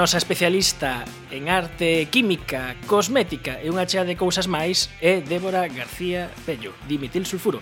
nosa 0.00 0.16
especialista 0.16 1.04
en 1.30 1.50
arte 1.50 2.08
química, 2.08 2.72
cosmética 2.88 3.60
e 3.60 3.68
unha 3.68 3.84
chea 3.84 4.08
de 4.08 4.16
cousas 4.16 4.48
máis 4.48 4.88
é 5.04 5.20
Débora 5.20 5.68
García 5.68 6.32
Pello, 6.48 6.72
dimitil 6.88 7.28
sulfuro. 7.28 7.60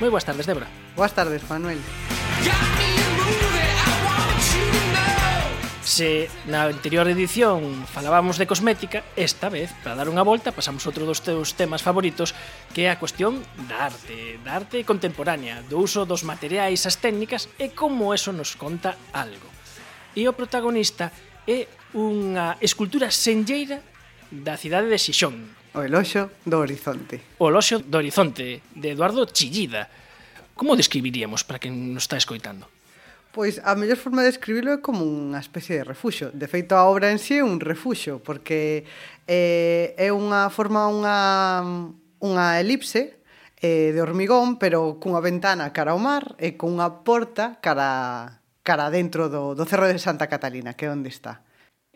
Moi 0.00 0.08
boas 0.08 0.24
tardes, 0.24 0.48
Débora. 0.48 0.72
Boas 0.96 1.12
tardes, 1.12 1.44
Manuel. 1.44 1.76
Yeah! 2.40 2.93
Se 5.94 6.26
na 6.50 6.66
anterior 6.66 7.06
edición 7.06 7.86
falábamos 7.86 8.34
de 8.34 8.50
cosmética, 8.50 9.06
esta 9.14 9.46
vez, 9.46 9.70
para 9.86 9.94
dar 9.94 10.10
unha 10.10 10.26
volta, 10.26 10.50
pasamos 10.50 10.82
outro 10.90 11.06
dos 11.06 11.22
teus 11.22 11.54
temas 11.54 11.86
favoritos, 11.86 12.34
que 12.74 12.82
é 12.82 12.88
a 12.90 12.98
cuestión 12.98 13.38
da 13.70 13.86
arte, 13.86 14.42
da 14.42 14.58
arte 14.58 14.82
contemporánea, 14.82 15.62
do 15.70 15.78
uso 15.78 16.02
dos 16.02 16.26
materiais, 16.26 16.82
as 16.82 16.98
técnicas 16.98 17.46
e 17.62 17.70
como 17.78 18.10
eso 18.10 18.34
nos 18.34 18.58
conta 18.58 18.98
algo. 19.14 19.46
E 20.18 20.26
o 20.26 20.34
protagonista 20.34 21.14
é 21.46 21.70
unha 21.94 22.58
escultura 22.58 23.14
senlleira 23.14 23.78
da 24.34 24.58
cidade 24.58 24.90
de 24.90 24.98
Xixón. 24.98 25.54
O 25.78 25.86
eloxo 25.86 26.26
do 26.42 26.58
horizonte. 26.58 27.22
O 27.38 27.46
eloxo 27.54 27.78
do 27.78 28.02
horizonte, 28.02 28.66
de 28.74 28.98
Eduardo 28.98 29.30
Chillida. 29.30 29.86
Como 30.58 30.74
describiríamos 30.74 31.46
para 31.46 31.62
quen 31.62 31.94
nos 31.94 32.10
está 32.10 32.18
escoitando? 32.18 32.66
Pois 33.34 33.58
a 33.66 33.74
mellor 33.74 33.98
forma 33.98 34.22
de 34.22 34.30
escribilo 34.30 34.70
é 34.70 34.78
como 34.78 35.02
unha 35.02 35.42
especie 35.42 35.82
de 35.82 35.82
refuxo. 35.82 36.30
De 36.30 36.46
feito, 36.46 36.78
a 36.78 36.86
obra 36.86 37.10
en 37.10 37.18
sí 37.18 37.42
é 37.42 37.42
un 37.42 37.58
refuxo, 37.58 38.22
porque 38.22 38.86
eh, 39.26 39.90
é 39.98 40.14
unha 40.14 40.54
forma 40.54 40.86
unha, 40.86 41.18
unha 42.22 42.46
elipse 42.62 43.18
eh, 43.58 43.90
de 43.90 43.98
hormigón, 43.98 44.54
pero 44.62 45.02
cunha 45.02 45.18
ventana 45.18 45.74
cara 45.74 45.98
ao 45.98 45.98
mar 45.98 46.38
e 46.38 46.54
cunha 46.54 47.02
porta 47.02 47.58
cara, 47.58 48.38
cara 48.62 48.86
dentro 48.94 49.26
do, 49.26 49.58
do 49.58 49.66
Cerro 49.66 49.90
de 49.90 49.98
Santa 49.98 50.30
Catalina, 50.30 50.78
que 50.78 50.86
é 50.86 50.94
onde 50.94 51.10
está. 51.10 51.42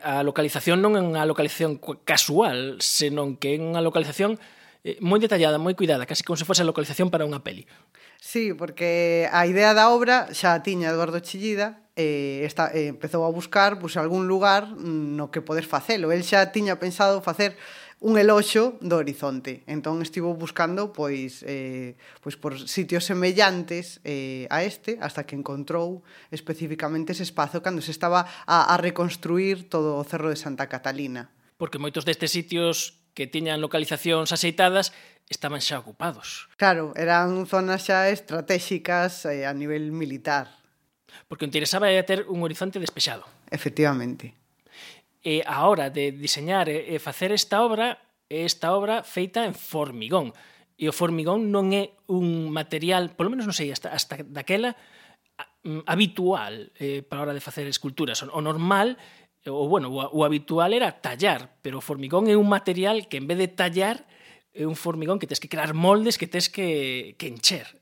A 0.03 0.27
localización 0.27 0.83
non 0.83 0.99
é 0.99 1.03
unha 1.07 1.23
localización 1.23 1.79
casual, 2.03 2.83
senón 2.83 3.39
que 3.39 3.55
é 3.55 3.63
unha 3.63 3.79
localización 3.79 4.43
eh, 4.85 4.99
moi 5.01 5.19
detallada, 5.19 5.59
moi 5.59 5.75
cuidada, 5.75 6.07
casi 6.07 6.23
como 6.23 6.39
se 6.39 6.47
fose 6.47 6.63
a 6.63 6.69
localización 6.69 7.11
para 7.11 7.27
unha 7.27 7.43
peli. 7.43 7.67
Sí, 8.19 8.51
porque 8.55 9.31
a 9.31 9.47
idea 9.47 9.73
da 9.75 9.91
obra 9.95 10.31
xa 10.35 10.59
tiña 10.67 10.91
Eduardo 10.91 11.23
Chillida, 11.23 11.87
eh, 11.99 12.47
está, 12.47 12.71
eh, 12.75 12.91
empezou 12.95 13.27
a 13.27 13.31
buscar 13.31 13.79
pues, 13.79 13.99
algún 13.99 14.31
lugar 14.31 14.71
mm, 14.71 15.19
no 15.19 15.31
que 15.35 15.43
podes 15.43 15.67
facelo. 15.67 16.15
El 16.15 16.23
xa 16.23 16.55
tiña 16.55 16.79
pensado 16.79 17.23
facer 17.23 17.59
un 18.01 18.15
eloxo 18.15 18.79
do 18.79 19.03
horizonte. 19.03 19.67
Entón 19.67 19.99
estivo 20.07 20.31
buscando 20.39 20.95
pois 20.95 21.43
eh, 21.43 21.99
pois 22.23 22.39
por 22.39 22.55
sitios 22.71 23.03
semellantes 23.03 23.99
eh, 24.07 24.47
a 24.55 24.63
este 24.63 25.03
hasta 25.03 25.27
que 25.27 25.35
encontrou 25.35 26.07
especificamente 26.31 27.11
ese 27.11 27.27
espazo 27.27 27.59
cando 27.59 27.83
se 27.83 27.91
estaba 27.91 28.31
a, 28.47 28.71
a 28.71 28.75
reconstruir 28.79 29.67
todo 29.67 29.99
o 29.99 30.07
Cerro 30.07 30.31
de 30.31 30.39
Santa 30.39 30.71
Catalina. 30.71 31.35
Porque 31.59 31.83
moitos 31.83 32.07
destes 32.07 32.31
sitios 32.31 32.98
que 33.19 33.27
tiñan 33.27 33.59
localizacións 33.59 34.31
axeitadas 34.31 34.95
estaban 35.27 35.59
xa 35.59 35.83
ocupados. 35.83 36.47
Claro, 36.55 36.95
eran 36.95 37.51
zonas 37.51 37.91
xa 37.91 38.07
estratégicas 38.15 39.27
eh, 39.27 39.43
a 39.43 39.51
nivel 39.51 39.91
militar. 39.91 40.47
Porque 41.27 41.43
o 41.43 41.51
interesaba 41.51 41.91
era 41.91 42.07
ter 42.07 42.31
un 42.31 42.47
horizonte 42.47 42.79
despexado. 42.79 43.27
Efectivamente. 43.51 44.39
E 45.19 45.43
a 45.43 45.67
hora 45.67 45.91
de 45.91 46.15
diseñar 46.15 46.71
e 46.71 46.95
facer 47.03 47.35
esta 47.35 47.59
obra, 47.67 47.99
esta 48.31 48.71
obra 48.71 49.03
feita 49.03 49.43
en 49.43 49.59
formigón. 49.59 50.31
E 50.79 50.87
o 50.87 50.95
formigón 50.95 51.51
non 51.51 51.75
é 51.75 51.99
un 52.07 52.55
material, 52.55 53.19
polo 53.19 53.35
menos 53.35 53.51
non 53.51 53.57
sei, 53.59 53.75
hasta, 53.75 53.91
hasta 53.91 54.23
daquela, 54.23 54.79
mm, 55.67 55.91
habitual 55.91 56.71
eh, 56.79 57.03
para 57.03 57.19
a 57.19 57.25
hora 57.27 57.35
de 57.35 57.43
facer 57.43 57.67
esculturas. 57.67 58.23
O 58.23 58.39
normal 58.39 58.95
o 59.49 59.69
bueno, 59.69 59.89
o 59.89 60.25
habitual 60.25 60.73
era 60.73 61.01
tallar, 61.01 61.57
pero 61.63 61.79
o 61.79 61.85
formigón 61.85 62.29
é 62.29 62.37
un 62.37 62.49
material 62.49 63.09
que 63.09 63.17
en 63.17 63.27
vez 63.27 63.39
de 63.39 63.49
tallar 63.49 64.05
é 64.53 64.67
un 64.67 64.75
formigón 64.75 65.23
que 65.23 65.29
tens 65.31 65.41
que 65.41 65.49
crear 65.49 65.73
moldes 65.73 66.19
que 66.19 66.27
tens 66.27 66.51
que, 66.51 67.15
que 67.17 67.31
encher. 67.31 67.79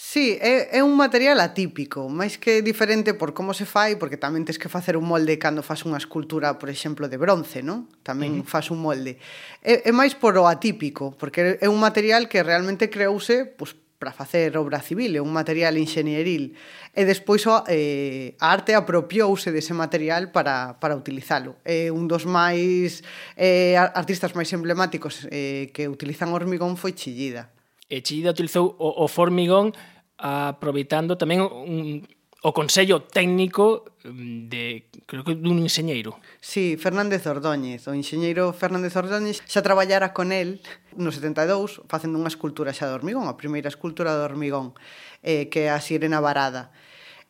Sí, 0.00 0.38
é, 0.40 0.78
é 0.78 0.80
un 0.86 0.94
material 0.94 1.42
atípico, 1.42 2.06
máis 2.06 2.38
que 2.38 2.62
diferente 2.62 3.18
por 3.18 3.34
como 3.34 3.50
se 3.50 3.66
fai, 3.66 3.98
porque 3.98 4.14
tamén 4.14 4.46
tens 4.46 4.54
que 4.54 4.70
facer 4.70 4.94
un 4.94 5.02
molde 5.02 5.42
cando 5.42 5.66
fas 5.66 5.82
unha 5.82 5.98
escultura, 5.98 6.54
por 6.54 6.70
exemplo, 6.70 7.10
de 7.10 7.18
bronce, 7.18 7.66
non? 7.66 7.90
Tamén 8.06 8.42
mm. 8.42 8.46
fas 8.46 8.70
un 8.70 8.78
molde. 8.78 9.18
É, 9.58 9.90
é 9.90 9.92
máis 9.92 10.14
por 10.14 10.38
o 10.38 10.46
atípico, 10.46 11.18
porque 11.18 11.58
é 11.58 11.66
un 11.66 11.82
material 11.82 12.30
que 12.30 12.46
realmente 12.46 12.94
creouse 12.94 13.42
pues, 13.58 13.74
para 13.98 14.12
facer 14.12 14.56
obra 14.56 14.78
civil, 14.78 15.18
é 15.18 15.20
un 15.20 15.34
material 15.34 15.74
inxenieril. 15.74 16.54
E 16.94 17.02
despois 17.02 17.42
o, 17.50 17.66
eh, 17.66 18.38
a 18.38 18.54
arte 18.54 18.78
apropiouse 18.78 19.50
dese 19.50 19.74
material 19.74 20.30
para, 20.30 20.78
para 20.78 20.94
utilizalo. 20.94 21.58
É 21.66 21.90
un 21.90 22.06
dos 22.06 22.22
máis 22.22 23.02
eh, 23.34 23.74
artistas 23.74 24.38
máis 24.38 24.48
emblemáticos 24.54 25.26
eh, 25.34 25.74
que 25.74 25.90
utilizan 25.90 26.30
hormigón 26.30 26.78
foi 26.78 26.94
Chillida. 26.94 27.50
E 27.90 27.98
Chillida 28.00 28.30
utilizou 28.30 28.78
o, 28.78 29.02
o 29.02 29.06
formigón 29.10 29.74
aproveitando 30.18 31.18
tamén 31.18 31.42
un, 31.42 32.06
o 32.42 32.54
Consello 32.54 33.02
Técnico 33.02 33.90
mm, 34.04 34.48
de 34.48 34.86
creo 35.06 35.24
que 35.26 35.34
dun 35.34 35.58
enxeñeiro. 35.58 36.22
Sí, 36.38 36.78
Fernández 36.78 37.26
Ordóñez, 37.26 37.90
o 37.90 37.92
enxeñeiro 37.96 38.54
Fernández 38.54 38.94
Ordóñez 38.94 39.42
xa 39.42 39.64
traballara 39.66 40.14
con 40.14 40.30
el 40.30 40.62
no 40.94 41.10
72 41.10 41.82
facendo 41.90 42.14
unha 42.14 42.30
escultura 42.30 42.70
xa 42.70 42.86
de 42.86 42.94
hormigón, 42.94 43.26
a 43.26 43.34
primeira 43.34 43.66
escultura 43.66 44.14
de 44.14 44.22
hormigón, 44.22 44.78
eh, 45.26 45.50
que 45.50 45.66
é 45.66 45.74
a 45.74 45.82
Sirena 45.82 46.22
Varada. 46.22 46.70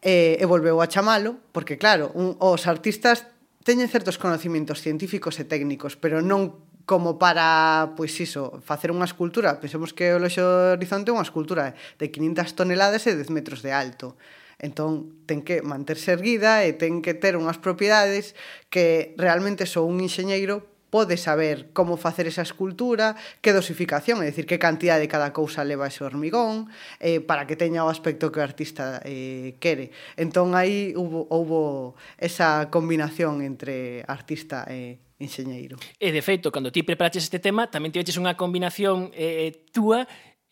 Eh, 0.05 0.37
e 0.39 0.45
volveu 0.45 0.79
a 0.85 0.87
chamalo, 0.93 1.41
porque 1.57 1.81
claro, 1.81 2.13
un, 2.13 2.37
os 2.39 2.69
artistas 2.69 3.25
teñen 3.65 3.89
certos 3.89 4.21
conocimientos 4.21 4.85
científicos 4.85 5.41
e 5.41 5.49
técnicos, 5.49 5.97
pero 5.97 6.21
non 6.21 6.69
como 6.85 7.21
para, 7.21 7.93
pois 7.97 8.13
iso, 8.21 8.61
facer 8.65 8.93
unha 8.93 9.05
escultura. 9.05 9.61
Pensemos 9.61 9.93
que 9.93 10.13
o 10.13 10.21
Loxo 10.21 10.77
Horizonte 10.77 11.13
é 11.13 11.17
unha 11.17 11.25
escultura 11.25 11.77
de 11.97 12.09
500 12.09 12.57
toneladas 12.57 13.05
e 13.09 13.17
10 13.17 13.29
metros 13.33 13.61
de 13.65 13.73
alto 13.73 14.17
Entón, 14.59 15.15
ten 15.31 15.47
que 15.47 15.63
manterse 15.63 16.11
erguida 16.19 16.67
e 16.67 16.75
ten 16.75 16.99
que 16.99 17.15
ter 17.15 17.39
unhas 17.39 17.63
propiedades 17.63 18.35
que 18.75 19.15
realmente 19.15 19.71
só 19.71 19.87
un 19.87 20.03
enxeñeiro 20.03 20.67
pode 20.91 21.17
saber 21.17 21.69
como 21.73 21.97
facer 21.97 22.27
esa 22.27 22.43
escultura, 22.43 23.15
que 23.45 23.53
dosificación, 23.53 24.25
é 24.25 24.33
dicir, 24.33 24.49
que 24.49 24.59
cantidad 24.59 24.97
de 24.97 25.07
cada 25.07 25.37
cousa 25.37 25.65
leva 25.65 25.87
ese 25.87 26.03
hormigón, 26.03 26.73
eh, 27.01 27.21
para 27.21 27.47
que 27.47 27.57
teña 27.61 27.85
o 27.85 27.93
aspecto 27.93 28.33
que 28.33 28.41
o 28.41 28.45
artista 28.45 29.01
eh, 29.05 29.61
quere. 29.61 29.93
Entón, 30.17 30.57
aí 30.57 30.97
hubo, 30.97 31.29
hubo 31.29 31.95
esa 32.17 32.73
combinación 32.73 33.45
entre 33.45 34.03
artista 34.09 34.65
e 34.65 34.97
enxeñeiro. 35.21 35.77
E, 36.01 36.09
de 36.09 36.23
feito, 36.25 36.49
cando 36.49 36.73
ti 36.73 36.81
preparaches 36.87 37.27
este 37.27 37.43
tema, 37.43 37.69
tamén 37.69 37.93
tiveches 37.93 38.17
unha 38.17 38.39
combinación 38.39 39.13
eh, 39.13 39.69
túa 39.75 40.09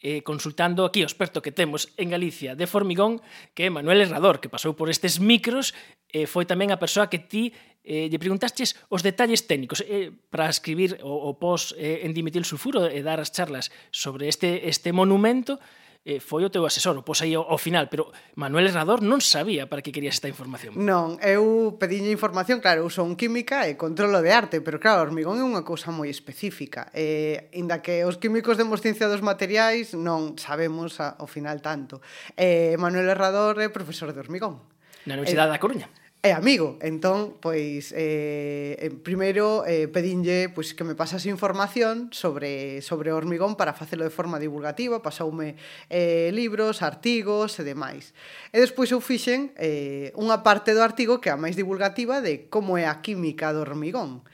eh, 0.07 0.23
consultando 0.23 0.87
aquí 0.87 1.03
o 1.03 1.09
experto 1.11 1.43
que 1.43 1.51
temos 1.51 1.91
en 1.99 2.15
Galicia 2.15 2.55
de 2.55 2.71
formigón, 2.71 3.19
que 3.59 3.67
é 3.67 3.75
Manuel 3.75 4.07
Herrador, 4.07 4.39
que 4.39 4.47
pasou 4.47 4.79
por 4.79 4.87
estes 4.87 5.19
micros, 5.19 5.75
eh, 6.15 6.31
foi 6.31 6.47
tamén 6.47 6.71
a 6.71 6.79
persoa 6.79 7.11
que 7.11 7.19
ti 7.19 7.51
eh, 7.83 8.07
lle 8.07 8.23
preguntastes 8.23 8.79
os 8.87 9.03
detalles 9.03 9.51
técnicos 9.51 9.83
eh, 9.83 10.15
para 10.31 10.47
escribir 10.47 11.03
o, 11.03 11.11
o 11.11 11.43
pos 11.43 11.75
eh, 11.75 12.07
en 12.07 12.15
dimetil 12.15 12.47
sulfuro 12.47 12.87
e 12.87 13.03
eh, 13.03 13.03
dar 13.03 13.19
as 13.19 13.35
charlas 13.35 13.75
sobre 13.91 14.31
este, 14.31 14.71
este 14.71 14.95
monumento, 14.95 15.59
eh, 16.07 16.23
foi 16.23 16.47
o 16.47 16.51
teu 16.55 16.63
asesor, 16.63 16.95
o 16.95 17.03
pos 17.03 17.19
aí 17.19 17.35
ao, 17.35 17.43
ao 17.43 17.59
final, 17.59 17.91
pero 17.91 18.15
Manuel 18.39 18.71
Herrador 18.71 19.03
non 19.03 19.19
sabía 19.19 19.67
para 19.67 19.83
que 19.83 19.91
querías 19.91 20.15
esta 20.23 20.31
información. 20.31 20.79
Non, 20.79 21.19
eu 21.19 21.75
pediñe 21.83 22.15
información, 22.15 22.63
claro, 22.63 22.87
eu 22.87 22.91
son 22.95 23.19
química 23.19 23.67
e 23.67 23.75
controlo 23.75 24.23
de 24.23 24.31
arte, 24.31 24.63
pero 24.63 24.79
claro, 24.79 25.03
hormigón 25.03 25.43
é 25.43 25.45
unha 25.45 25.67
cousa 25.67 25.91
moi 25.91 26.07
específica. 26.07 26.95
Eh, 26.95 27.51
inda 27.59 27.83
que 27.83 28.07
os 28.07 28.23
químicos 28.23 28.55
demos 28.55 28.79
ciencia 28.79 29.11
dos 29.11 29.21
materiais, 29.21 29.99
non 29.99 30.39
sabemos 30.39 31.03
a, 31.03 31.19
ao 31.19 31.27
final 31.27 31.59
tanto. 31.59 31.99
Eh, 32.39 32.79
Manuel 32.79 33.11
Herrador 33.11 33.59
é 33.59 33.67
profesor 33.67 34.15
de 34.15 34.23
hormigón. 34.23 34.63
Na 35.11 35.19
Universidade 35.19 35.51
eh, 35.51 35.55
da 35.59 35.63
Coruña 35.63 35.91
é 36.23 36.33
amigo. 36.33 36.77
Entón, 36.83 37.39
pois, 37.39 37.95
eh, 37.95 38.91
primeiro 39.07 39.63
eh, 39.63 39.87
pedinlle 39.87 40.51
pois, 40.51 40.75
que 40.75 40.83
me 40.83 40.99
pasase 40.99 41.31
información 41.31 42.11
sobre, 42.11 42.83
sobre 42.83 43.13
o 43.13 43.17
hormigón 43.17 43.55
para 43.55 43.77
facelo 43.77 44.03
de 44.03 44.11
forma 44.11 44.43
divulgativa, 44.43 45.05
pasoume 45.05 45.55
eh, 45.87 46.35
libros, 46.35 46.83
artigos 46.83 47.59
e 47.61 47.63
demais. 47.63 48.11
E 48.51 48.59
despois 48.59 48.91
eu 48.91 48.99
fixen 48.99 49.55
eh, 49.55 50.11
unha 50.19 50.43
parte 50.43 50.75
do 50.75 50.83
artigo 50.83 51.23
que 51.23 51.31
é 51.31 51.35
a 51.35 51.41
máis 51.41 51.55
divulgativa 51.55 52.19
de 52.19 52.51
como 52.51 52.75
é 52.75 52.91
a 52.91 52.99
química 53.05 53.55
do 53.55 53.63
hormigón. 53.63 54.27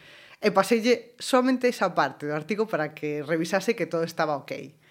E 0.43 0.51
paseille 0.51 1.15
somente 1.21 1.69
esa 1.69 1.95
parte 1.95 2.27
do 2.27 2.35
artigo 2.35 2.65
para 2.67 2.97
que 2.97 3.23
revisase 3.23 3.77
que 3.77 3.87
todo 3.87 4.03
estaba 4.03 4.35
ok. 4.35 4.82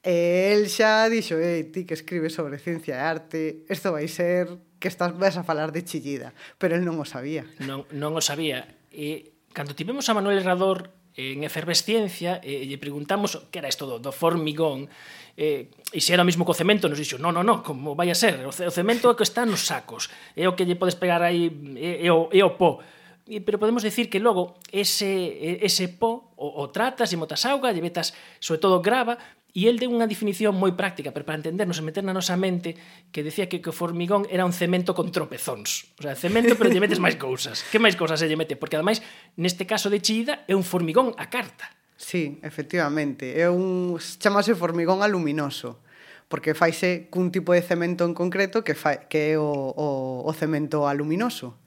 E 0.00 0.56
el 0.56 0.72
xa 0.72 1.12
dixo, 1.12 1.36
ei, 1.36 1.68
ti 1.68 1.84
que 1.84 1.92
escribes 1.92 2.32
sobre 2.32 2.56
ciencia 2.56 2.96
e 2.96 3.04
arte, 3.04 3.68
isto 3.68 3.92
vai 3.92 4.08
ser 4.08 4.48
que 4.80 4.88
estás 4.88 5.12
vas 5.12 5.36
a 5.36 5.44
falar 5.44 5.76
de 5.76 5.84
chillida, 5.84 6.32
pero 6.56 6.72
el 6.72 6.88
non 6.88 6.96
o 6.96 7.04
sabía. 7.04 7.44
Non, 7.60 7.84
non 7.92 8.16
o 8.16 8.24
sabía. 8.24 8.64
E 8.88 9.36
cando 9.52 9.76
tivemos 9.76 10.08
a 10.08 10.16
Manuel 10.16 10.40
Herrador 10.40 10.96
eh, 11.20 11.36
en 11.36 11.44
efervesciencia 11.44 12.40
e 12.40 12.64
lle 12.64 12.80
preguntamos 12.80 13.36
que 13.52 13.60
era 13.60 13.68
isto 13.68 13.84
do, 13.84 14.00
do 14.00 14.08
formigón 14.08 14.88
eh, 15.36 15.68
e 15.92 16.00
se 16.00 16.16
era 16.16 16.24
o 16.24 16.28
mismo 16.28 16.48
co 16.48 16.56
cemento 16.56 16.88
nos 16.88 16.96
dixo, 16.96 17.18
non, 17.18 17.34
non, 17.34 17.44
non, 17.44 17.60
como 17.60 17.92
vai 17.92 18.08
a 18.08 18.16
ser 18.16 18.40
o, 18.46 18.54
cemento 18.54 19.10
é 19.10 19.14
que 19.18 19.26
está 19.26 19.42
nos 19.42 19.66
sacos 19.66 20.08
é 20.38 20.46
o 20.46 20.54
que 20.54 20.62
lle 20.62 20.78
podes 20.78 20.94
pegar 20.94 21.20
aí 21.20 21.50
é, 21.76 22.06
é, 22.06 22.10
o, 22.14 22.30
é 22.30 22.40
o 22.46 22.54
pó 22.54 22.78
pero 23.26 23.58
podemos 23.58 23.82
decir 23.82 24.06
que 24.06 24.22
logo 24.22 24.58
ese, 24.70 25.60
ese 25.62 25.90
pó 25.90 26.30
o, 26.38 26.62
o 26.62 26.70
tratas 26.70 27.10
e 27.10 27.18
motas 27.18 27.42
auga, 27.42 27.74
lle 27.74 27.82
metas 27.82 28.14
sobre 28.38 28.62
todo 28.62 28.78
grava 28.78 29.18
E 29.50 29.66
el 29.66 29.82
deu 29.82 29.90
unha 29.90 30.06
definición 30.06 30.54
moi 30.54 30.72
práctica, 30.78 31.10
pero 31.10 31.26
para 31.26 31.38
entendernos 31.38 31.82
e 31.82 31.86
meter 31.86 32.06
na 32.06 32.14
nosa 32.14 32.38
mente 32.38 32.78
que 33.10 33.26
decía 33.26 33.50
que, 33.50 33.58
que 33.58 33.70
o 33.70 33.76
formigón 33.76 34.26
era 34.30 34.46
un 34.46 34.54
cemento 34.54 34.94
con 34.94 35.10
tropezóns. 35.10 35.90
O 35.98 36.06
sea, 36.06 36.14
cemento, 36.14 36.54
pero 36.54 36.70
lle 36.70 36.78
metes 36.78 37.02
máis 37.02 37.18
cousas. 37.18 37.66
Que 37.66 37.82
máis 37.82 37.98
cousas 37.98 38.22
se 38.22 38.30
lle 38.30 38.38
mete? 38.38 38.54
Porque, 38.54 38.78
ademais, 38.78 39.02
neste 39.34 39.66
caso 39.66 39.90
de 39.90 39.98
Chida, 39.98 40.46
é 40.46 40.54
un 40.54 40.62
formigón 40.62 41.12
a 41.18 41.26
carta. 41.26 41.66
Sí, 41.98 42.38
efectivamente. 42.46 43.36
É 43.36 43.50
un... 43.50 43.98
chamase 44.22 44.54
formigón 44.54 45.02
aluminoso 45.02 45.82
porque 46.30 46.54
faise 46.54 47.10
cun 47.10 47.34
tipo 47.34 47.50
de 47.50 47.58
cemento 47.58 48.06
en 48.06 48.14
concreto 48.14 48.62
que, 48.62 48.78
fa, 48.78 49.10
que 49.10 49.34
é 49.34 49.36
o, 49.36 49.50
o, 49.50 50.22
o 50.22 50.30
cemento 50.30 50.86
aluminoso. 50.86 51.58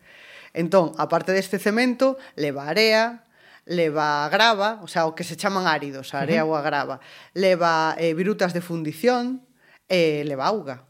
Entón, 0.56 0.96
aparte 0.96 1.36
deste 1.36 1.60
cemento, 1.60 2.16
leva 2.40 2.72
area, 2.72 3.28
leva 3.66 4.28
grava, 4.30 4.80
o 4.84 4.88
sea, 4.88 5.06
o 5.08 5.16
que 5.16 5.24
se 5.24 5.36
chaman 5.36 5.68
áridos, 5.68 6.14
a 6.14 6.20
area 6.20 6.44
ou 6.44 6.56
a 6.56 6.62
grava, 6.62 7.00
leva 7.34 7.96
eh, 7.98 8.14
virutas 8.14 8.52
de 8.52 8.62
fundición, 8.62 9.48
e 9.88 10.22
eh, 10.22 10.28
leva 10.28 10.48
auga. 10.48 10.88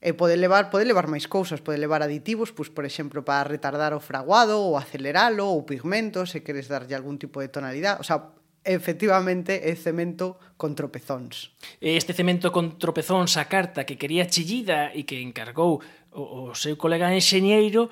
E 0.00 0.12
pode 0.12 0.36
levar, 0.36 0.70
pode 0.70 0.84
levar 0.84 1.08
máis 1.08 1.26
cousas, 1.26 1.60
pode 1.64 1.80
levar 1.80 2.04
aditivos, 2.04 2.52
pois, 2.52 2.68
por 2.68 2.84
exemplo, 2.84 3.24
para 3.24 3.48
retardar 3.48 3.96
o 3.96 4.00
fraguado 4.00 4.60
ou 4.60 4.76
aceleralo, 4.76 5.48
ou 5.48 5.64
pigmentos, 5.64 6.30
se 6.32 6.44
queres 6.44 6.68
darlle 6.68 6.94
algún 6.94 7.18
tipo 7.18 7.40
de 7.40 7.48
tonalidade, 7.48 8.00
o 8.00 8.06
sea, 8.06 8.36
efectivamente 8.66 9.62
é 9.62 9.74
cemento 9.78 10.36
con 10.58 10.74
tropezóns. 10.74 11.54
Este 11.80 12.12
cemento 12.12 12.50
con 12.50 12.76
tropezóns 12.82 13.38
a 13.38 13.46
carta 13.46 13.86
que 13.86 13.96
quería 13.96 14.26
chillida 14.26 14.90
e 14.90 15.06
que 15.06 15.22
encargou 15.22 15.80
o, 16.10 16.50
o 16.50 16.54
seu 16.58 16.74
colega 16.74 17.14
enxeñeiro 17.14 17.88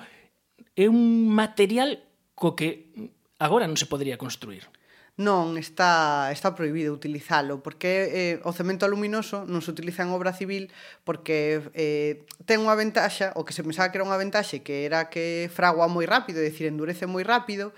é 0.75 0.91
un 0.91 1.31
material 1.31 2.03
co 2.35 2.53
que 2.53 2.91
agora 3.39 3.67
non 3.67 3.75
se 3.79 3.89
podría 3.89 4.19
construir. 4.19 4.67
Non, 5.15 5.55
está, 5.55 6.27
está 6.35 6.59
prohibido 6.59 6.91
utilizalo, 6.91 7.63
porque 7.63 8.11
eh, 8.11 8.35
o 8.43 8.51
cemento 8.51 8.83
aluminoso 8.83 9.47
non 9.47 9.63
se 9.63 9.71
utiliza 9.71 10.03
en 10.03 10.11
obra 10.11 10.35
civil 10.35 10.75
porque 11.07 11.63
eh, 11.71 12.27
ten 12.43 12.59
unha 12.59 12.75
ventaxa, 12.75 13.31
o 13.39 13.47
que 13.47 13.55
se 13.55 13.63
pensaba 13.63 13.95
que 13.95 13.95
era 13.95 14.03
unha 14.03 14.19
ventaxe, 14.19 14.59
que 14.59 14.83
era 14.83 15.07
que 15.07 15.47
fragua 15.47 15.87
moi 15.87 16.03
rápido, 16.03 16.43
é 16.43 16.51
dicir, 16.51 16.67
endurece 16.67 17.07
moi 17.07 17.23
rápido, 17.23 17.71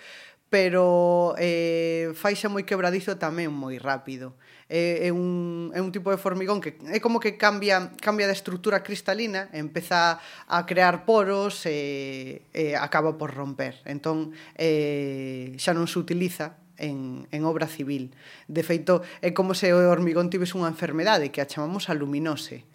pero 0.50 1.36
eh, 1.38 2.16
faise 2.16 2.48
moi 2.48 2.64
quebradizo 2.64 3.20
tamén 3.20 3.52
moi 3.52 3.76
rápido. 3.80 4.40
É, 4.68 5.08
é, 5.08 5.10
un, 5.16 5.72
é 5.72 5.80
un 5.80 5.96
tipo 5.96 6.12
de 6.12 6.20
formigón 6.20 6.60
que 6.60 6.76
é 6.92 7.00
como 7.00 7.24
que 7.24 7.40
cambia, 7.40 7.96
cambia 8.04 8.28
de 8.28 8.36
estrutura 8.36 8.84
cristalina, 8.84 9.48
empeza 9.56 10.20
a 10.20 10.60
crear 10.68 11.08
poros 11.08 11.64
e, 11.64 12.44
e 12.52 12.76
acaba 12.76 13.16
por 13.16 13.32
romper. 13.32 13.80
Entón, 13.88 14.36
eh, 14.60 15.56
xa 15.56 15.72
non 15.72 15.88
se 15.88 16.00
utiliza 16.00 16.60
en, 16.80 17.28
en 17.32 17.42
obra 17.44 17.68
civil. 17.68 18.12
De 18.48 18.64
feito, 18.64 19.04
é 19.24 19.32
como 19.32 19.56
se 19.56 19.72
o 19.72 19.80
hormigón 19.88 20.32
tivese 20.32 20.60
unha 20.60 20.72
enfermedade 20.72 21.32
que 21.32 21.40
a 21.40 21.50
chamamos 21.50 21.92
aluminose 21.92 22.68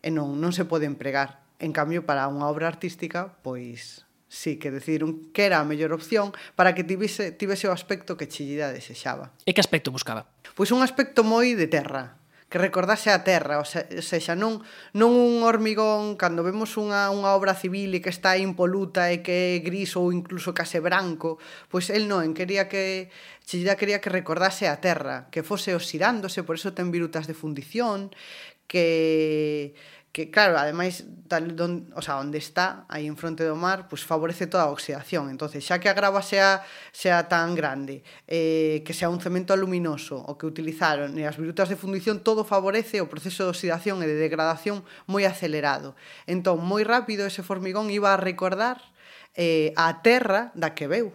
e 0.00 0.08
non, 0.12 0.36
non 0.40 0.56
se 0.56 0.64
pode 0.64 0.88
empregar. 0.88 1.44
En 1.60 1.72
cambio, 1.72 2.04
para 2.04 2.28
unha 2.28 2.48
obra 2.48 2.68
artística, 2.68 3.36
pois 3.40 4.05
Sí, 4.28 4.58
que 4.58 4.74
decidiron 4.74 5.30
que 5.30 5.46
era 5.46 5.62
a 5.62 5.68
mellor 5.68 5.94
opción 5.94 6.34
para 6.58 6.74
que 6.74 6.82
tivese, 6.82 7.30
tivese 7.30 7.70
o 7.70 7.74
aspecto 7.74 8.18
que 8.18 8.26
Chillida 8.26 8.74
desexaba. 8.74 9.30
E 9.46 9.54
que 9.54 9.62
aspecto 9.62 9.94
buscaba? 9.94 10.26
Pois 10.58 10.74
un 10.74 10.82
aspecto 10.82 11.22
moi 11.22 11.54
de 11.54 11.70
terra, 11.70 12.18
que 12.50 12.58
recordase 12.58 13.10
a 13.10 13.26
terra, 13.26 13.58
ou 13.58 13.66
sexa, 13.66 14.38
non, 14.38 14.62
non 14.94 15.10
un 15.10 15.42
hormigón, 15.42 16.14
cando 16.14 16.46
vemos 16.46 16.78
unha, 16.78 17.10
unha 17.10 17.34
obra 17.34 17.58
civil 17.58 17.90
e 17.94 18.02
que 18.02 18.10
está 18.10 18.38
impoluta 18.38 19.10
e 19.10 19.22
que 19.22 19.58
é 19.58 19.62
gris 19.62 19.98
ou 19.98 20.14
incluso 20.14 20.54
case 20.54 20.78
branco, 20.78 21.42
pois 21.66 21.90
el 21.90 22.06
non, 22.06 22.34
quería 22.38 22.70
que 22.70 23.10
Chillida 23.46 23.74
quería 23.74 24.02
que 24.02 24.14
recordase 24.14 24.70
a 24.70 24.78
terra, 24.78 25.26
que 25.34 25.42
fose 25.42 25.74
oxidándose, 25.74 26.46
por 26.46 26.58
eso 26.58 26.70
ten 26.70 26.94
virutas 26.94 27.26
de 27.26 27.34
fundición, 27.34 28.14
que 28.70 29.74
que 30.16 30.30
claro, 30.30 30.56
ademais 30.56 31.04
tal 31.28 31.52
don, 31.60 31.92
o 31.92 32.00
sea, 32.00 32.16
onde 32.16 32.40
está, 32.40 32.88
aí 32.88 33.04
en 33.04 33.20
fronte 33.20 33.44
do 33.44 33.52
mar, 33.52 33.84
pois 33.84 34.00
pues, 34.00 34.08
favorece 34.08 34.48
toda 34.48 34.64
a 34.64 34.72
oxidación. 34.72 35.28
Entonces, 35.28 35.60
xa 35.60 35.76
que 35.76 35.92
a 35.92 35.98
grava 35.98 36.24
sea 36.24 36.64
sea 36.88 37.28
tan 37.28 37.52
grande, 37.52 38.00
eh, 38.24 38.80
que 38.80 38.96
sea 38.96 39.12
un 39.12 39.20
cemento 39.20 39.52
aluminoso 39.52 40.16
o 40.16 40.40
que 40.40 40.48
utilizaron 40.48 41.20
e 41.20 41.28
as 41.28 41.36
virutas 41.36 41.68
de 41.68 41.76
fundición 41.76 42.24
todo 42.24 42.48
favorece 42.48 43.04
o 43.04 43.12
proceso 43.12 43.44
de 43.44 43.52
oxidación 43.52 44.00
e 44.00 44.08
de 44.08 44.16
degradación 44.16 44.88
moi 45.04 45.28
acelerado. 45.28 45.92
Entón, 46.24 46.64
moi 46.64 46.80
rápido 46.80 47.28
ese 47.28 47.44
formigón 47.44 47.92
iba 47.92 48.16
a 48.16 48.16
recordar 48.16 48.80
eh, 49.36 49.76
a 49.76 50.00
terra 50.00 50.48
da 50.56 50.72
que 50.72 50.88
veu. 50.88 51.12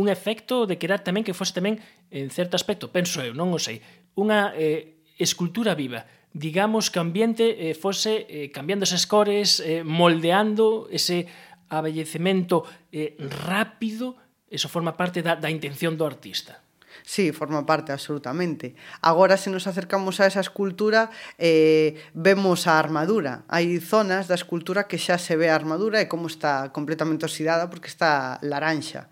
Un 0.00 0.08
efecto 0.08 0.64
de 0.64 0.80
quedar 0.80 1.04
tamén 1.04 1.28
que 1.28 1.36
fose 1.36 1.52
tamén 1.52 1.76
en 2.08 2.32
certo 2.32 2.56
aspecto, 2.56 2.88
penso 2.88 3.20
eu, 3.20 3.36
non 3.36 3.52
o 3.52 3.60
sei, 3.60 3.84
unha 4.16 4.56
eh, 4.56 4.96
escultura 5.20 5.76
viva 5.76 6.08
digamos, 6.32 6.90
que 6.90 6.98
o 6.98 7.02
ambiente 7.02 7.70
eh, 7.70 7.74
fose 7.74 8.26
eh, 8.30 8.50
cambiando 8.50 8.84
esas 8.84 9.06
cores, 9.06 9.60
eh, 9.60 9.82
moldeando 9.82 10.88
ese 10.90 11.26
abellecemento 11.68 12.64
eh, 12.92 13.16
rápido, 13.18 14.16
eso 14.50 14.68
forma 14.68 14.96
parte 14.96 15.22
da, 15.22 15.36
da 15.36 15.50
intención 15.50 15.96
do 15.96 16.06
artista. 16.06 16.62
Sí, 17.02 17.32
forma 17.32 17.64
parte, 17.66 17.92
absolutamente. 17.92 18.74
Agora, 19.00 19.36
se 19.36 19.50
nos 19.50 19.66
acercamos 19.66 20.20
a 20.20 20.26
esa 20.26 20.40
escultura, 20.40 21.10
eh, 21.38 21.96
vemos 22.14 22.66
a 22.66 22.78
armadura. 22.78 23.46
Hai 23.48 23.78
zonas 23.80 24.28
da 24.28 24.36
escultura 24.36 24.86
que 24.90 24.98
xa 24.98 25.16
se 25.16 25.38
ve 25.38 25.48
a 25.48 25.56
armadura 25.56 26.02
e 26.02 26.10
como 26.10 26.26
está 26.26 26.70
completamente 26.74 27.24
oxidada 27.24 27.70
porque 27.70 27.88
está 27.88 28.38
laranxa. 28.42 29.08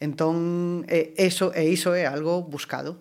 Entón, 0.00 0.88
eh, 0.88 1.12
eso, 1.20 1.52
e 1.52 1.68
iso 1.68 1.92
é 1.92 2.08
algo 2.08 2.42
buscado. 2.42 2.96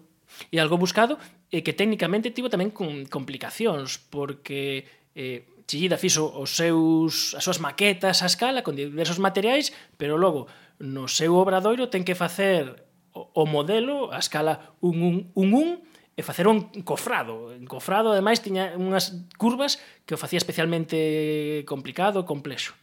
E 0.54 0.58
algo 0.62 0.80
buscado 0.80 1.18
e 1.50 1.66
que 1.66 1.74
técnicamente 1.74 2.34
tivo 2.34 2.48
tamén 2.48 2.70
con 2.70 3.06
complicacións, 3.10 3.98
porque 3.98 4.86
eh, 5.18 5.46
Chillida 5.70 6.02
fixo 6.02 6.26
os 6.26 6.58
seus, 6.58 7.38
as 7.38 7.46
súas 7.46 7.62
maquetas 7.62 8.26
a 8.26 8.28
escala 8.30 8.66
con 8.66 8.74
diversos 8.74 9.22
materiais, 9.22 9.70
pero 10.02 10.18
logo 10.18 10.50
no 10.81 11.06
seu 11.06 11.38
obradoiro 11.38 11.94
ten 11.94 12.02
que 12.02 12.18
facer 12.18 12.90
o 13.14 13.46
modelo 13.46 14.10
a 14.10 14.18
escala 14.18 14.74
1 14.81 15.30
1 15.38 15.46
1 15.46 16.18
e 16.18 16.22
facer 16.26 16.50
un 16.50 16.68
cofrado. 16.81 17.54
En 17.54 17.70
cofrado, 17.70 18.12
ademais, 18.12 18.42
tiña 18.42 18.74
unhas 18.76 19.14
curvas 19.38 19.78
que 20.09 20.18
o 20.18 20.19
facía 20.19 20.42
especialmente 20.42 21.64
complicado, 21.69 22.26
complexo. 22.26 22.74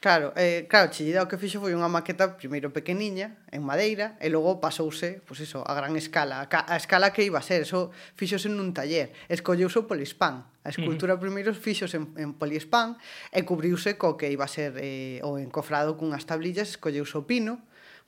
Claro, 0.00 0.32
eh, 0.34 0.64
claro, 0.66 0.88
Chillida 0.88 1.20
o 1.20 1.28
que 1.28 1.36
fixo 1.36 1.60
foi 1.60 1.76
unha 1.76 1.92
maqueta 1.92 2.40
primeiro 2.40 2.72
pequeniña, 2.72 3.36
en 3.52 3.60
madeira, 3.60 4.16
e 4.16 4.32
logo 4.32 4.56
pasouse, 4.56 5.20
pois 5.28 5.44
iso, 5.44 5.60
a 5.60 5.76
gran 5.76 5.92
escala, 5.92 6.48
a, 6.48 6.76
escala 6.80 7.12
que 7.12 7.20
iba 7.20 7.36
a 7.36 7.44
ser, 7.44 7.68
eso 7.68 7.92
fixose 8.16 8.48
nun 8.48 8.72
taller, 8.72 9.12
escolleuse 9.28 9.76
o 9.76 9.84
polispán, 9.84 10.48
a 10.64 10.72
escultura 10.72 11.12
uh 11.12 11.20
-huh. 11.20 11.24
primeiro 11.28 11.52
fixose 11.52 12.00
en, 12.00 12.16
en 12.16 12.32
polispán, 12.32 12.96
e 13.28 13.44
cubriuse 13.44 14.00
co 14.00 14.16
que 14.16 14.32
iba 14.32 14.48
a 14.48 14.50
ser 14.50 14.80
eh, 14.80 15.20
o 15.20 15.36
encofrado 15.36 16.00
cunhas 16.00 16.24
tablillas, 16.24 16.80
escolleuse 16.80 17.20
o 17.20 17.28
pino, 17.28 17.60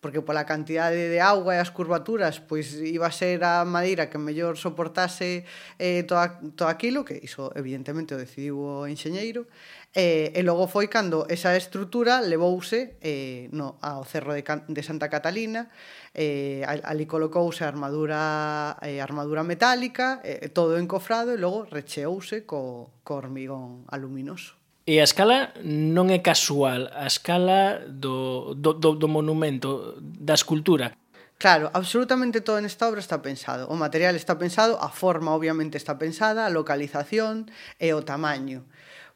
porque 0.02 0.20
pola 0.20 0.42
cantidade 0.44 1.08
de 1.08 1.20
auga 1.22 1.54
e 1.54 1.62
as 1.62 1.70
curvaturas 1.70 2.42
pois 2.42 2.74
iba 2.82 3.06
a 3.06 3.14
ser 3.14 3.46
a 3.46 3.62
madeira 3.62 4.10
que 4.10 4.18
mellor 4.18 4.58
soportase 4.58 5.46
eh, 5.78 6.02
toda, 6.02 6.42
todo 6.58 6.66
aquilo 6.66 7.06
que 7.06 7.22
iso 7.22 7.54
evidentemente 7.54 8.10
o 8.12 8.18
decidiu 8.18 8.58
o 8.58 8.90
enxeñeiro 8.90 9.46
eh, 9.94 10.34
e 10.34 10.42
logo 10.42 10.66
foi 10.66 10.90
cando 10.90 11.22
esa 11.30 11.54
estrutura 11.54 12.18
levouse 12.18 12.98
eh, 12.98 13.46
no, 13.54 13.78
ao 13.78 14.02
cerro 14.02 14.34
de, 14.34 14.42
de 14.42 14.82
Santa 14.82 15.06
Catalina 15.06 15.70
eh, 16.18 16.66
ali 16.66 17.06
colocouse 17.06 17.62
a 17.62 17.70
armadura, 17.70 18.74
eh, 18.82 18.98
armadura 18.98 19.46
metálica 19.46 20.18
eh, 20.26 20.50
todo 20.50 20.82
encofrado 20.82 21.30
e 21.30 21.38
logo 21.38 21.70
recheouse 21.70 22.42
co, 22.42 22.90
co 23.06 23.22
hormigón 23.22 23.86
aluminoso. 23.86 24.61
E 24.82 24.98
a 24.98 25.06
escala 25.06 25.54
non 25.62 26.10
é 26.10 26.18
casual, 26.18 26.90
a 26.90 27.06
escala 27.06 27.86
do, 27.86 28.50
do, 28.58 28.74
do, 28.74 28.98
do 28.98 29.06
monumento, 29.06 29.94
da 30.02 30.34
escultura. 30.34 30.98
Claro, 31.38 31.70
absolutamente 31.70 32.42
todo 32.42 32.58
en 32.58 32.66
esta 32.66 32.90
obra 32.90 32.98
está 32.98 33.22
pensado. 33.22 33.70
O 33.70 33.78
material 33.78 34.18
está 34.18 34.42
pensado, 34.42 34.82
a 34.82 34.90
forma 34.90 35.30
obviamente 35.30 35.78
está 35.78 36.02
pensada, 36.02 36.46
a 36.46 36.50
localización 36.50 37.46
e 37.78 37.94
o 37.94 38.02
tamaño. 38.02 38.66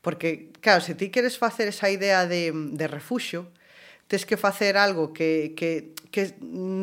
Porque, 0.06 0.54
claro, 0.62 0.78
se 0.86 0.94
ti 0.94 1.10
queres 1.10 1.34
facer 1.34 1.66
esa 1.66 1.90
idea 1.90 2.30
de, 2.30 2.54
de 2.54 2.86
refuxo, 2.86 3.50
tes 4.06 4.24
que 4.24 4.36
facer 4.36 4.76
algo 4.76 5.12
que, 5.12 5.54
que, 5.56 5.94
que 6.14 6.34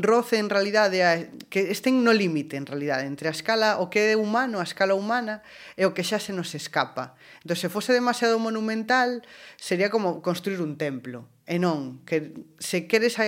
roce 0.02 0.38
en 0.38 0.52
realidade 0.52 1.04
a, 1.04 1.24
que 1.48 1.72
estén 1.72 2.04
no 2.04 2.12
límite 2.12 2.60
en 2.60 2.68
realidade 2.68 3.08
entre 3.08 3.32
a 3.32 3.36
escala 3.36 3.80
o 3.80 3.88
que 3.88 4.12
é 4.12 4.16
humano, 4.20 4.60
a 4.60 4.68
escala 4.68 4.94
humana 4.94 5.40
e 5.80 5.88
o 5.88 5.96
que 5.96 6.04
xa 6.04 6.20
se 6.20 6.36
nos 6.36 6.52
escapa. 6.52 7.16
Entón, 7.42 7.56
se 7.56 7.72
fose 7.72 7.96
demasiado 7.96 8.36
monumental, 8.38 9.24
sería 9.56 9.88
como 9.88 10.20
construir 10.20 10.60
un 10.60 10.76
templo. 10.76 11.26
E 11.48 11.60
non, 11.60 12.04
que 12.04 12.36
se 12.60 12.88
queres 12.92 13.20
a, 13.20 13.26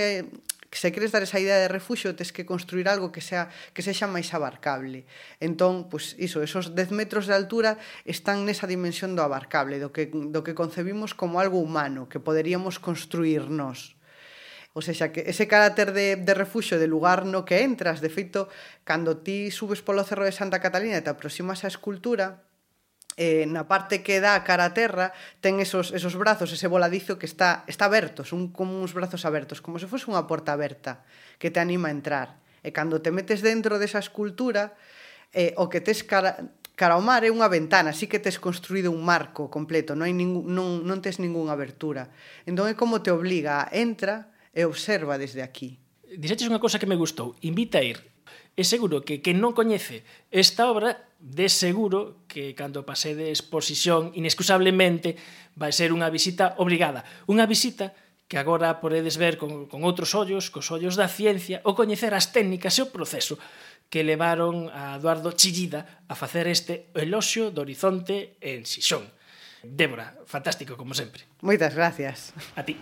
se 0.77 0.91
queres 0.91 1.11
dar 1.11 1.23
esa 1.23 1.39
idea 1.39 1.57
de 1.57 1.71
refuxo 1.71 2.15
tes 2.15 2.35
que 2.35 2.45
construir 2.45 2.87
algo 2.91 3.11
que 3.11 3.23
sea 3.23 3.49
que 3.71 3.81
sexa 3.81 4.05
máis 4.05 4.31
abarcable. 4.35 5.07
Entón, 5.39 5.87
pois 5.87 6.13
iso, 6.19 6.43
esos 6.43 6.75
10 6.75 6.91
metros 6.91 7.25
de 7.25 7.35
altura 7.35 7.79
están 8.03 8.43
nesa 8.43 8.67
dimensión 8.67 9.15
do 9.15 9.23
abarcable, 9.23 9.79
do 9.79 9.95
que 9.95 10.11
do 10.11 10.43
que 10.43 10.57
concebimos 10.57 11.15
como 11.15 11.39
algo 11.39 11.63
humano 11.63 12.11
que 12.11 12.19
poderíamos 12.19 12.77
construirnos. 12.77 13.95
O 14.75 14.83
sea, 14.83 15.15
que 15.15 15.23
ese 15.25 15.47
carácter 15.47 15.95
de, 15.95 16.19
de 16.19 16.33
refuxo, 16.35 16.75
de 16.75 16.91
lugar 16.91 17.23
no 17.23 17.47
que 17.47 17.63
entras, 17.63 18.03
de 18.03 18.11
feito, 18.11 18.51
cando 18.83 19.23
ti 19.23 19.47
subes 19.47 19.79
polo 19.79 20.03
cerro 20.03 20.27
de 20.27 20.35
Santa 20.35 20.59
Catalina 20.59 20.99
e 20.99 21.05
te 21.05 21.07
aproximas 21.07 21.63
á 21.63 21.71
escultura, 21.71 22.43
eh, 23.17 23.47
na 23.47 23.67
parte 23.67 24.03
que 24.03 24.19
dá 24.19 24.35
a 24.35 24.43
cara 24.43 24.67
a 24.67 24.75
terra 24.75 25.15
ten 25.39 25.63
esos, 25.63 25.95
esos 25.95 26.19
brazos, 26.19 26.51
ese 26.51 26.67
voladizo 26.67 27.15
que 27.15 27.27
está, 27.27 27.63
está 27.71 27.87
aberto, 27.87 28.27
son 28.27 28.51
como 28.51 28.75
uns 28.83 28.91
brazos 28.91 29.23
abertos, 29.23 29.63
como 29.63 29.79
se 29.79 29.87
fose 29.87 30.11
unha 30.11 30.27
porta 30.27 30.51
aberta 30.51 31.07
que 31.39 31.47
te 31.51 31.63
anima 31.63 31.87
a 31.87 31.95
entrar. 31.95 32.43
E 32.59 32.75
cando 32.75 32.99
te 32.99 33.15
metes 33.15 33.39
dentro 33.39 33.79
desa 33.79 34.03
escultura, 34.03 34.75
eh, 35.31 35.55
o 35.55 35.71
que 35.71 35.79
tes 35.79 36.03
cara, 36.03 36.51
cara 36.75 36.99
ao 36.99 37.03
mar 37.03 37.23
é 37.23 37.31
unha 37.31 37.47
ventana, 37.47 37.95
así 37.95 38.11
que 38.11 38.19
tes 38.19 38.35
construído 38.35 38.91
un 38.91 39.07
marco 39.07 39.47
completo, 39.47 39.95
non, 39.95 40.11
hai 40.11 40.15
ningún, 40.15 40.51
non, 40.51 40.83
non 40.83 40.99
tes 40.99 41.23
ningunha 41.23 41.55
abertura. 41.55 42.11
Entón 42.43 42.67
é 42.67 42.75
como 42.75 42.99
te 42.99 43.15
obliga, 43.15 43.63
entra 43.71 44.35
e 44.51 44.67
observa 44.67 45.15
desde 45.15 45.39
aquí. 45.39 45.79
Dixetes 46.03 46.51
unha 46.51 46.59
cosa 46.59 46.79
que 46.79 46.89
me 46.89 46.99
gustou, 46.99 47.39
invita 47.39 47.79
a 47.79 47.87
ir 47.87 48.14
E 48.55 48.63
seguro 48.63 49.03
que 49.03 49.19
quen 49.19 49.43
non 49.43 49.51
coñece 49.51 50.07
esta 50.31 50.71
obra, 50.71 51.05
de 51.19 51.49
seguro 51.49 52.27
que 52.29 52.53
cando 52.53 52.85
pase 52.85 53.17
de 53.17 53.33
exposición, 53.33 54.13
inexcusablemente, 54.13 55.17
vai 55.57 55.73
ser 55.73 55.89
unha 55.95 56.11
visita 56.13 56.53
obrigada. 56.61 57.03
Unha 57.25 57.49
visita 57.49 57.97
que 58.27 58.37
agora 58.37 58.81
podedes 58.81 59.17
ver 59.17 59.37
con, 59.37 59.69
con 59.69 59.85
outros 59.85 60.13
ollos, 60.17 60.49
cos 60.49 60.69
ollos 60.73 60.97
da 60.97 61.09
ciencia, 61.09 61.61
ou 61.65 61.77
coñecer 61.77 62.13
as 62.13 62.33
técnicas 62.33 62.77
e 62.77 62.85
o 62.85 62.91
proceso 62.91 63.37
que 63.89 64.01
levaron 64.01 64.69
a 64.73 64.97
Eduardo 64.97 65.31
Chillida 65.37 66.03
a 66.09 66.17
facer 66.17 66.49
este 66.49 66.89
eloxio 66.97 67.53
do 67.53 67.61
horizonte 67.61 68.37
en 68.41 68.65
Xixón. 68.65 69.05
Débora, 69.61 70.13
fantástico 70.25 70.77
como 70.77 70.93
sempre. 70.93 71.25
Moitas 71.41 71.73
gracias. 71.73 72.33
A 72.57 72.61
ti. 72.65 72.77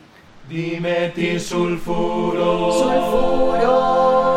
Dimetil 0.47 1.39
sulfuro. 1.39 2.71
Sulfuro. 2.71 4.32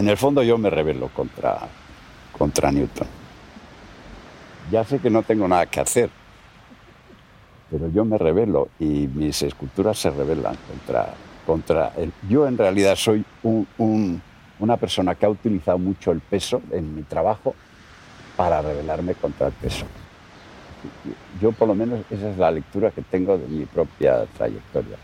En 0.00 0.08
el 0.08 0.16
fondo 0.16 0.42
yo 0.42 0.56
me 0.56 0.70
rebelo 0.70 1.10
contra, 1.10 1.58
contra 2.32 2.72
Newton. 2.72 3.06
Ya 4.70 4.82
sé 4.82 4.98
que 4.98 5.10
no 5.10 5.22
tengo 5.22 5.46
nada 5.46 5.66
que 5.66 5.78
hacer, 5.78 6.08
pero 7.70 7.86
yo 7.90 8.06
me 8.06 8.16
rebelo 8.16 8.70
y 8.78 9.08
mis 9.08 9.42
esculturas 9.42 9.98
se 9.98 10.08
rebelan 10.08 10.56
contra, 10.66 11.12
contra 11.44 11.92
él. 11.98 12.14
Yo 12.30 12.48
en 12.48 12.56
realidad 12.56 12.96
soy 12.96 13.22
un, 13.42 13.68
un 13.76 14.22
una 14.58 14.78
persona 14.78 15.14
que 15.14 15.26
ha 15.26 15.28
utilizado 15.28 15.76
mucho 15.76 16.12
el 16.12 16.20
peso 16.20 16.62
en 16.70 16.94
mi 16.94 17.02
trabajo 17.02 17.54
para 18.38 18.62
rebelarme 18.62 19.14
contra 19.16 19.48
el 19.48 19.52
peso. 19.52 19.84
Yo 21.42 21.52
por 21.52 21.68
lo 21.68 21.74
menos 21.74 22.00
esa 22.08 22.30
es 22.30 22.38
la 22.38 22.50
lectura 22.50 22.90
que 22.90 23.02
tengo 23.02 23.36
de 23.36 23.46
mi 23.48 23.66
propia 23.66 24.24
trayectoria. 24.24 24.96